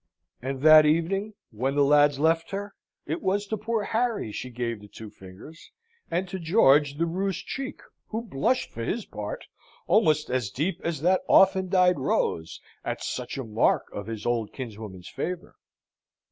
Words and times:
And 0.41 0.61
that 0.63 0.83
evening, 0.87 1.35
when 1.51 1.75
the 1.75 1.83
lads 1.83 2.17
left 2.17 2.49
her, 2.49 2.73
it 3.05 3.21
was 3.21 3.45
to 3.45 3.55
poor 3.55 3.83
Harry 3.83 4.31
she 4.31 4.49
gave 4.49 4.81
the 4.81 4.87
two 4.87 5.11
fingers, 5.11 5.69
and 6.09 6.27
to 6.27 6.39
George 6.39 6.95
the 6.97 7.05
rouged 7.05 7.45
cheek, 7.45 7.81
who 8.07 8.23
blushed, 8.23 8.71
for 8.71 8.83
his 8.83 9.05
part, 9.05 9.45
almost 9.85 10.31
as 10.31 10.49
deep 10.49 10.81
as 10.83 11.01
that 11.01 11.21
often 11.27 11.69
dyed 11.69 11.99
rose, 11.99 12.59
at 12.83 13.03
such 13.03 13.37
a 13.37 13.43
mark 13.43 13.85
of 13.93 14.07
his 14.07 14.25
old 14.25 14.51
kinswoman's 14.53 15.07
favour. 15.09 15.55